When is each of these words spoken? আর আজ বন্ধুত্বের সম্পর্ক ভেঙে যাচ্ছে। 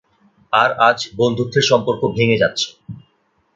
আর 0.53 0.69
আজ 0.87 0.99
বন্ধুত্বের 1.19 1.65
সম্পর্ক 1.71 2.01
ভেঙে 2.15 2.41
যাচ্ছে। 2.43 2.67